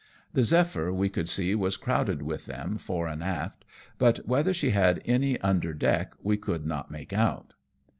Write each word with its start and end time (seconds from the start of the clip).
The 0.33 0.41
Zephyr 0.41 0.91
we 0.91 1.09
could 1.09 1.29
see 1.29 1.53
was 1.53 1.77
crowded 1.77 2.23
with 2.23 2.47
them 2.47 2.79
fore 2.79 3.05
and 3.07 3.21
aft, 3.23 3.63
but 3.99 4.17
whether 4.27 4.51
she 4.51 4.71
had 4.71 4.99
any 5.05 5.39
under 5.41 5.75
deck 5.75 6.13
we 6.23 6.37
could 6.37 6.65
not 6.65 6.89
make 6.89 7.13
out. 7.13 7.53